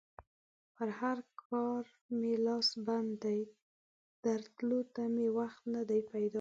پر 0.75 0.89
کار 1.41 1.83
مې 2.19 2.33
لاس 2.45 2.69
بند 2.85 3.11
دی؛ 3.23 3.41
درتلو 4.23 4.79
ته 4.93 5.03
مې 5.13 5.27
وخت 5.37 5.61
نه 5.73 5.81
دی 5.89 5.99
پیدا 6.11 6.19
کړی. 6.27 6.29